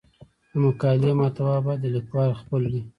د 0.51 0.51
مقالې 0.63 1.11
محتوا 1.19 1.55
باید 1.65 1.79
د 1.83 1.85
لیکوال 1.95 2.29
خپل 2.41 2.61
وي. 2.71 2.81